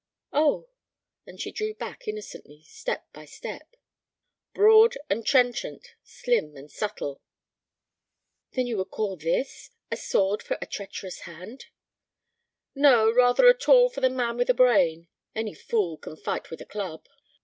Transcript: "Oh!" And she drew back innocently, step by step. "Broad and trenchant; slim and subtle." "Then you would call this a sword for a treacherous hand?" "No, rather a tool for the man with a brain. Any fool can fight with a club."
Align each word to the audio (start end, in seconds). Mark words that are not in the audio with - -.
"Oh!" 0.33 0.67
And 1.27 1.39
she 1.39 1.51
drew 1.51 1.75
back 1.75 2.07
innocently, 2.07 2.63
step 2.63 3.13
by 3.13 3.25
step. 3.25 3.75
"Broad 4.51 4.97
and 5.11 5.23
trenchant; 5.23 5.89
slim 6.01 6.57
and 6.57 6.71
subtle." 6.71 7.21
"Then 8.53 8.65
you 8.65 8.77
would 8.77 8.89
call 8.89 9.15
this 9.15 9.69
a 9.91 9.97
sword 9.97 10.41
for 10.41 10.57
a 10.59 10.65
treacherous 10.65 11.19
hand?" 11.19 11.65
"No, 12.73 13.11
rather 13.11 13.45
a 13.47 13.53
tool 13.55 13.89
for 13.91 14.01
the 14.01 14.09
man 14.09 14.37
with 14.37 14.49
a 14.49 14.55
brain. 14.55 15.07
Any 15.35 15.53
fool 15.53 15.97
can 15.97 16.15
fight 16.17 16.49
with 16.49 16.61
a 16.61 16.65
club." 16.65 17.07